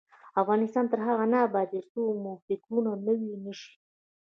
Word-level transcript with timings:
افغانستان 0.41 0.85
تر 0.91 0.99
هغو 1.07 1.25
نه 1.33 1.37
ابادیږي، 1.47 1.87
ترڅو 1.93 2.13
مو 2.21 2.31
فکرونه 2.45 2.91
نوي 3.07 3.31
نشي. 3.43 3.71